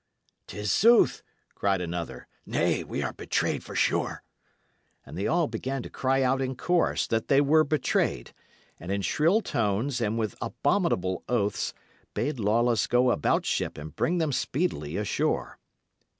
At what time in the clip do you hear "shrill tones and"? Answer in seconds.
9.03-10.17